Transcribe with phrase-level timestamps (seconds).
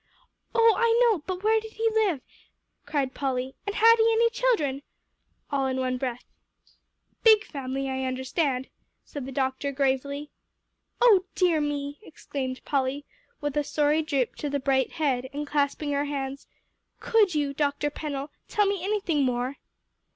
[0.55, 2.21] "Oh, I know but where did he live?"
[2.87, 4.81] cried Polly, "and had he any children?"
[5.51, 6.25] all in one breath.
[7.11, 8.67] "A big family, I understand,"
[9.05, 10.31] said the doctor gravely.
[11.01, 13.05] "Oh dear me!" exclaimed Polly
[13.41, 16.47] with a sorry droop to the bright head, and clasping her hands,
[16.99, 17.91] "could you, Dr.
[17.91, 19.57] Pennell, tell me anything more?"